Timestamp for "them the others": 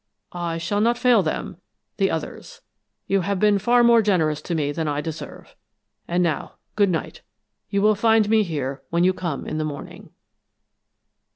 1.21-2.61